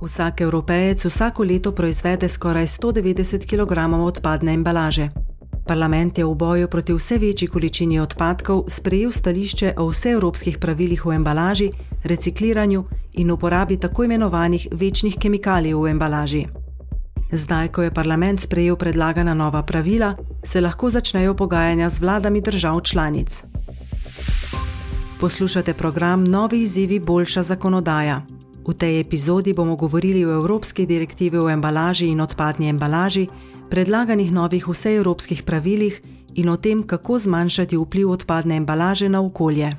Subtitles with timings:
[0.00, 5.08] Vsak evropejec vsako leto proizvede skoraj 190 kg odpadne embalaže.
[5.66, 11.12] Parlament je v boju proti vse večji količini odpadkov sprejel stališče o vseevropskih pravilih v
[11.12, 11.70] embalaži,
[12.04, 16.46] recikliranju in uporabi tako imenovanih večnih kemikalij v embalaži.
[17.32, 20.14] Zdaj, ko je parlament sprejel predlagana nova pravila,
[20.44, 23.44] se lahko začnejo pogajanja z vladami držav članic.
[25.20, 28.29] Poslušate program Novi izzivi, boljša zakonodaja.
[28.60, 33.28] V tej epizodi bomo govorili o Evropski direktivi o embalaži in odpadni embalaži,
[33.70, 36.00] predlaganih novih vseevropskih pravilih
[36.34, 39.76] in o tem, kako zmanjšati vpliv odpadne embalaže na okolje.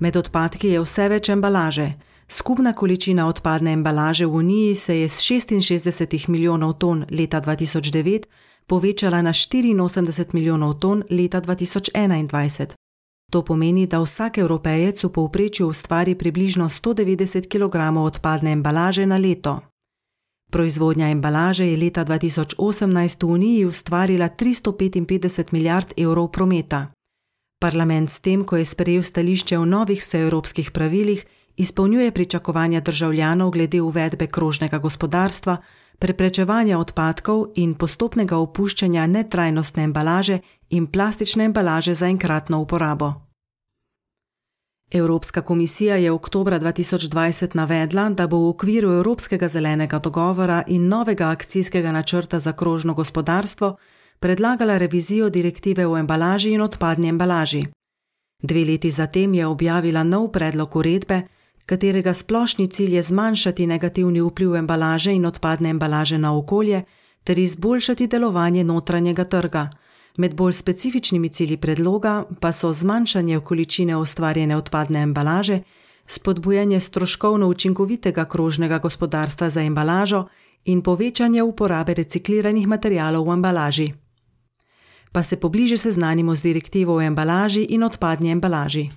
[0.00, 2.07] Med odpadki je vse več embalaže.
[2.30, 8.26] Skupna količina odpadne embalaže v Uniji se je z 66 milijonov ton leta 2009
[8.66, 12.66] povečala na 84 milijonov ton leta 2021.
[13.32, 19.60] To pomeni, da vsak evropejec v povprečju ustvari približno 190 kg odpadne embalaže na leto.
[20.50, 26.92] Proizvodnja embalaže je leta 2018 v Uniji ustvarila 355 milijard evrov prometa.
[27.60, 31.24] Parlament s tem, ko je sprejel stališče o novih vseevropskih pravilih,
[31.58, 35.56] izpolnjuje pričakovanja državljanov glede uvedbe krožnega gospodarstva,
[35.98, 40.38] preprečevanja odpadkov in postopnega opuščanja netrajnostne embalaže
[40.70, 43.12] in plastične embalaže za enkratno uporabo.
[44.90, 51.28] Evropska komisija je oktober 2020 navedla, da bo v okviru Evropskega zelenega dogovora in novega
[51.28, 53.76] akcijskega načrta za krožno gospodarstvo
[54.20, 57.66] predlagala revizijo direktive o embalaži in odpadni embalaži.
[58.42, 61.22] Dve leti zatem je objavila nov predlog uredbe,
[61.68, 66.82] katerega splošni cilj je zmanjšati negativni vpliv embalaže in odpadne embalaže na okolje
[67.24, 69.68] ter izboljšati delovanje notranjega trga.
[70.16, 75.60] Med bolj specifičnimi cilji predloga pa so zmanjšanje količine ustvarjene odpadne embalaže,
[76.06, 80.24] spodbujanje stroškovno učinkovitega krožnega gospodarstva za embalažo
[80.64, 83.92] in povečanje uporabe recikliranih materijalov v embalaži.
[85.12, 88.88] Pa se pobliže seznanimo z direktivo o embalaži in odpadni embalaži.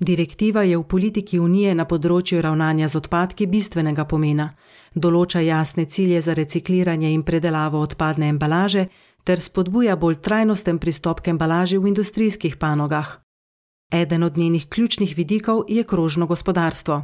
[0.00, 4.48] Direktiva je v politiki Unije na področju ravnanja z odpadki bistvenega pomena.
[4.94, 8.88] Določa jasne cilje za recikliranje in predelavo odpadne embalaže
[9.24, 13.20] ter spodbuja bolj trajnosten pristop k embalaži v industrijskih panogah.
[13.92, 17.02] Eden od njenih ključnih vidikov je krožno gospodarstvo.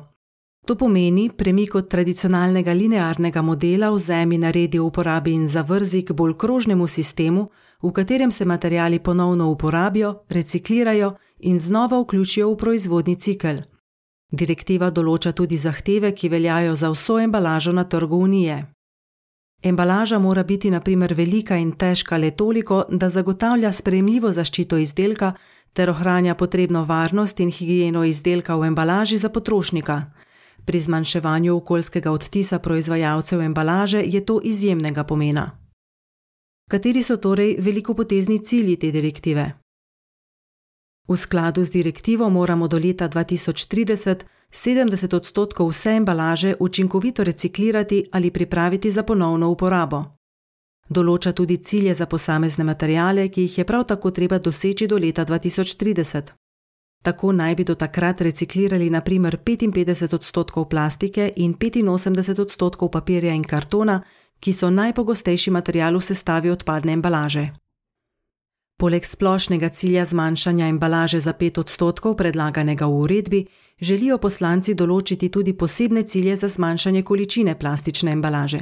[0.66, 6.34] To pomeni premik od tradicionalnega linearnega modela vzemi naredi v uporabi in zavrzi k bolj
[6.34, 7.48] krožnemu sistemu,
[7.83, 13.61] v katerem se materijali ponovno uporabijo, reciklirajo in znova vključijo v proizvodni cikl.
[14.33, 18.65] Direktiva določa tudi zahteve, ki veljajo za vso embalažo na trgu Unije.
[19.62, 25.33] Embalaža mora biti na primer velika in težka le toliko, da zagotavlja sprejemljivo zaščito izdelka
[25.72, 30.03] ter ohranja potrebno varnost in higieno izdelka v embalaži za potrošnika.
[30.65, 35.57] Pri zmanjševanju okoljskega odtisa proizvajalcev embalaže je to izjemnega pomena.
[36.68, 39.52] Kateri so torej velikopotezni cilji te direktive?
[41.08, 48.30] V skladu z direktivo moramo do leta 2030 70 odstotkov vse embalaže učinkovito reciklirati ali
[48.30, 50.02] pripraviti za ponovno uporabo.
[50.88, 55.24] Določa tudi cilje za posamezne materijale, ki jih je prav tako treba doseči do leta
[55.24, 56.22] 2030.
[57.02, 63.44] Tako naj bi do takrat reciklirali naprimer 55 odstotkov plastike in 85 odstotkov papirja in
[63.44, 64.02] kartona,
[64.41, 67.50] ki so najpogostejši material v sestavi odpadne embalaže.
[68.78, 73.41] Poleg splošnega cilja zmanjšanja embalaže za 5 odstotkov predlaganega v uredbi,
[73.81, 78.59] želijo poslanci določiti tudi posebne cilje za zmanjšanje količine plastične embalaže.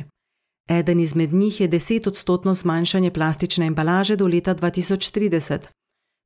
[0.68, 5.68] Eden izmed njih je 10 odstotno zmanjšanje plastične embalaže do leta 2030.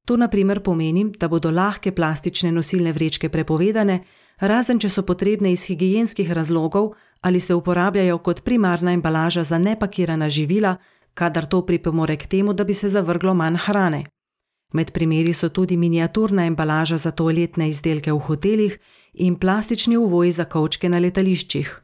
[0.06, 4.00] To naprimer pomeni, da bodo lahke plastične nosilne vrečke prepovedane,
[4.41, 10.28] razen če so potrebne iz higijenskih razlogov ali se uporabljajo kot primarna embalaža za nepakirana
[10.28, 10.77] živila,
[11.15, 14.04] kadar to pripomore k temu, da bi se zavrglo manj hrane.
[14.72, 18.78] Med primeri so tudi miniaturna embalaža za toaletne izdelke v hotelih
[19.13, 21.81] in plastični uvoji za kavčke na letališčih.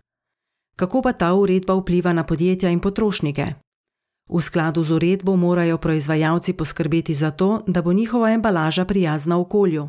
[0.76, 3.47] Kako pa ta uredba vpliva na podjetja in potrošnike?
[4.29, 9.88] V skladu z uredbo morajo proizvajalci poskrbeti za to, da bo njihova embalaža prijazna okolju.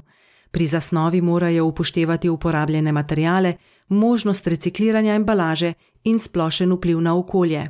[0.52, 3.54] Pri zasnovi morajo upoštevati uporabljene materijale,
[3.88, 5.74] možnost recikliranja embalaže
[6.04, 7.70] in splošen vpliv na okolje.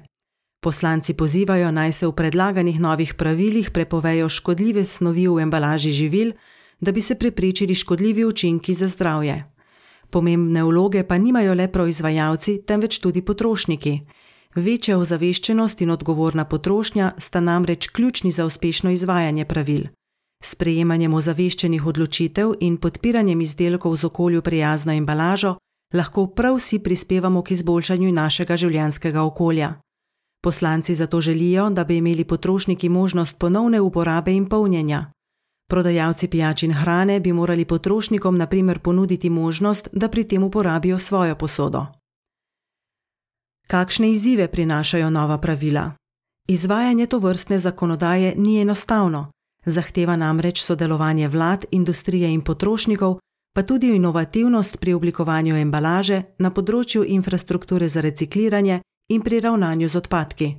[0.61, 6.31] Poslanci pozivajo naj se v predlaganih novih pravilih prepovejo škodljive snovi v embalaži živil,
[6.79, 9.43] da bi se preprečili škodljivi učinki za zdravje.
[10.09, 13.99] Pomembne vloge pa nimajo le proizvajalci, temveč tudi potrošniki.
[14.55, 19.85] Večja ozaveščenost in odgovorna potrošnja sta namreč ključni za uspešno izvajanje pravil.
[20.43, 25.57] S prejemanjem ozaveščenih odločitev in podpiranjem izdelkov z okolju prijazno embalažo
[25.93, 29.75] lahko prav vsi prispevamo k izboljšanju našega življenjskega okolja.
[30.43, 35.11] Poslanci zato želijo, da bi imeli potrošniki možnost ponovne uporabe in polnjenja.
[35.69, 41.35] Prodajalci pijač in hrane bi morali potrošnikom naprimer ponuditi možnost, da pri tem uporabijo svojo
[41.35, 41.85] posodo.
[43.67, 45.91] Kakšne izzive prinašajo nova pravila?
[46.47, 49.31] Izvajanje to vrstne zakonodaje ni enostavno,
[49.67, 53.19] zahteva namreč sodelovanje vlad, industrije in potrošnikov,
[53.55, 59.97] pa tudi inovativnost pri oblikovanju embalaže na področju infrastrukture za recikliranje in pri ravnanju z
[59.97, 60.49] odpadki.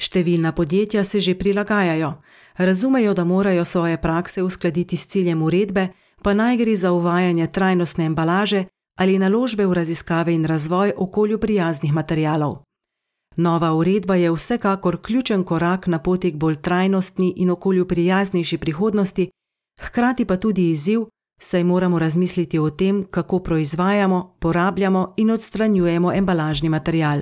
[0.00, 2.14] Številna podjetja se že prilagajajo,
[2.58, 5.88] razumejo, da morajo svoje prakse uskladiti s ciljem uredbe,
[6.22, 8.66] pa naj gre za uvajanje trajnostne embalaže
[8.98, 12.62] ali naložbe v raziskave in razvoj okolju prijaznih materijalov.
[13.36, 19.30] Nova uredba je vsekakor ključen korak na poti k bolj trajnostni in okolju prijaznejši prihodnosti,
[19.80, 21.00] hkrati pa tudi izziv,
[21.40, 27.20] saj moramo razmisliti o tem, kako proizvajamo, porabljamo in odstranjujemo embalažni material.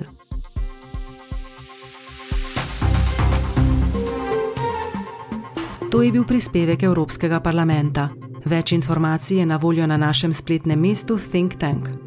[5.91, 8.09] To je bil prispevek Evropskega parlamenta.
[8.45, 12.02] Več informacij je na voljo na našem spletnem mestu Think Tank.